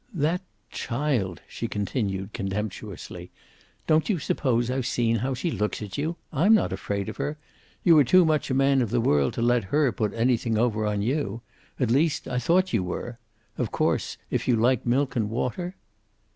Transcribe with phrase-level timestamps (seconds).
[0.15, 0.41] "That
[0.71, 3.29] child!" she continued contemptuously.
[3.85, 6.15] "Don't you suppose I've seen how she looks at you?
[6.33, 7.37] I'm not afraid of her.
[7.83, 10.87] You are too much a man of the world to let her put anything over
[10.87, 11.41] on you.
[11.79, 13.19] At least, I thought you were.
[13.59, 15.75] Of course, if you like milk and water?"